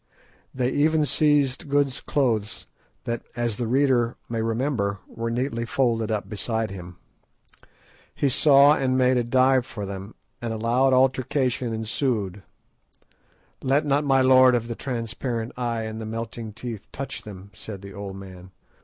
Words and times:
They 0.51 0.71
even 0.71 1.05
seized 1.05 1.69
Good's 1.69 2.01
clothes, 2.01 2.65
that, 3.03 3.21
as 3.35 3.57
the 3.57 3.67
reader 3.67 4.17
may 4.27 4.41
remember, 4.41 4.97
were 5.05 5.29
neatly 5.29 5.63
folded 5.63 6.09
up 6.09 6.27
beside 6.27 6.71
him. 6.71 6.97
He 8.15 8.27
saw 8.27 8.73
and 8.73 8.97
made 8.97 9.17
a 9.17 9.23
dive 9.23 9.63
for 9.63 9.85
them, 9.85 10.15
and 10.41 10.53
a 10.53 10.57
loud 10.57 10.91
altercation 10.91 11.71
ensued. 11.71 12.41
"Let 13.61 13.85
not 13.85 14.03
my 14.03 14.21
lord 14.21 14.55
of 14.55 14.67
the 14.67 14.75
transparent 14.75 15.51
Eye 15.55 15.83
and 15.83 16.01
the 16.01 16.07
melting 16.07 16.53
Teeth 16.53 16.91
touch 16.91 17.21
them," 17.21 17.51
said 17.53 17.83
the 17.83 17.93
old 17.93 18.15
man. 18.15 18.49